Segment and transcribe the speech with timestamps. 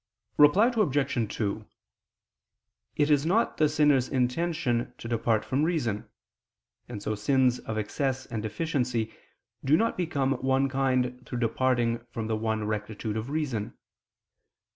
[0.39, 1.35] Reply Obj.
[1.35, 1.63] 2:
[2.95, 6.09] It is not the sinner's intention to depart from reason;
[6.89, 9.13] and so sins of excess and deficiency
[9.63, 13.77] do not become of one kind through departing from the one rectitude of reason.